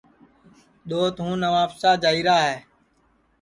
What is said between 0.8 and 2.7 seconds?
دؔوت ہوں نوابشاہ جائیرا ہے